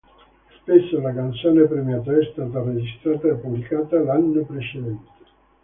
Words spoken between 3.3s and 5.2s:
pubblicata l'anno precedente.